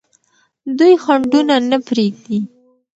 [0.77, 2.39] دوی خنډونه نه پرېږدي.